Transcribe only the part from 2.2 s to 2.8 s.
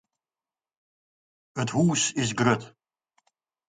is grut.